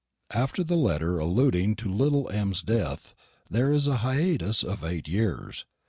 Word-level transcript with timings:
After 0.31 0.63
the 0.63 0.77
letter 0.77 1.19
alluding 1.19 1.75
to 1.75 1.87
little 1.87 2.27
M.'s 2.31 2.63
death, 2.63 3.13
there 3.51 3.71
is 3.71 3.85
a 3.85 3.97
hiatus 3.97 4.63
of 4.63 4.83
eight 4.83 5.07
years. 5.07 5.67